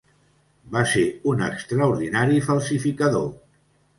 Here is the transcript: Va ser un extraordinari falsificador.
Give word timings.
Va 0.77 0.81
ser 0.93 1.03
un 1.33 1.43
extraordinari 1.49 2.41
falsificador. 2.47 3.29